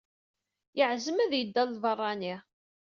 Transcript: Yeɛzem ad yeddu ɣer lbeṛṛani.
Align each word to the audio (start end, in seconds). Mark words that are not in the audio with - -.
Yeɛzem 0.77 1.17
ad 1.23 1.31
yeddu 1.35 1.61
ɣer 1.61 1.69
lbeṛṛani. 1.75 2.35